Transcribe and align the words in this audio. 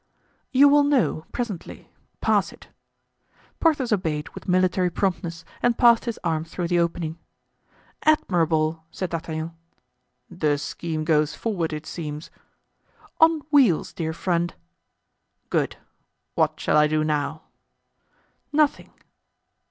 "You 0.51 0.67
will 0.67 0.81
know 0.83 1.25
presently—pass 1.31 2.51
it." 2.51 2.69
Porthos 3.59 3.91
obeyed 3.91 4.29
with 4.29 4.47
military 4.47 4.89
promptness 4.89 5.45
and 5.61 5.77
passed 5.77 6.05
his 6.05 6.17
arm 6.23 6.43
through 6.43 6.69
the 6.69 6.79
opening. 6.79 7.19
"Admirable!" 8.05 8.83
said 8.89 9.11
D'Artagnan. 9.11 9.51
"The 10.27 10.57
scheme 10.57 11.03
goes 11.03 11.35
forward, 11.35 11.71
it 11.71 11.85
seems." 11.85 12.31
"On 13.19 13.41
wheels, 13.51 13.93
dear 13.93 14.11
friend." 14.11 14.55
"Good! 15.51 15.75
What 16.33 16.59
shall 16.59 16.77
I 16.77 16.87
do 16.87 17.03
now?" 17.03 17.43
"Nothing." 18.51 18.91